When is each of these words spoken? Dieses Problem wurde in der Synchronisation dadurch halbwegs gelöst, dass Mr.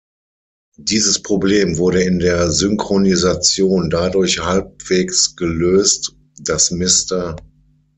Dieses 0.79 1.21
Problem 1.21 1.77
wurde 1.77 2.01
in 2.01 2.17
der 2.17 2.49
Synchronisation 2.51 3.91
dadurch 3.91 4.43
halbwegs 4.43 5.35
gelöst, 5.35 6.15
dass 6.39 6.71
Mr. 6.71 7.35